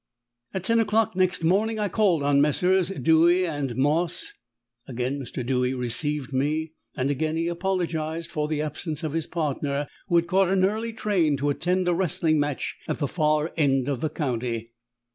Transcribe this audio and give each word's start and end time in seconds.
At 0.55 0.63
ten 0.63 0.79
o'clock 0.79 1.15
next 1.15 1.43
morning 1.43 1.77
I 1.79 1.87
called 1.87 2.23
on 2.23 2.41
Messrs. 2.41 2.89
Dewy 2.89 3.45
and 3.45 3.75
Moss. 3.75 4.33
Again 4.87 5.19
Mr. 5.19 5.45
Dewy 5.45 5.75
received 5.75 6.33
me, 6.33 6.71
and 6.97 7.11
again 7.11 7.35
he 7.37 7.47
apologised 7.47 8.31
for 8.31 8.47
the 8.47 8.63
absence 8.63 9.03
of 9.03 9.13
his 9.13 9.27
partner, 9.27 9.85
who 10.07 10.15
had 10.15 10.25
caught 10.25 10.49
an 10.49 10.65
early 10.65 10.91
train 10.91 11.37
to 11.37 11.51
attend 11.51 11.87
a 11.87 11.93
wrestling 11.93 12.39
match 12.39 12.79
at 12.87 12.97
the 12.97 13.07
far 13.07 13.51
end 13.57 13.87
of 13.87 14.01
the 14.01 14.09
county. 14.09 14.71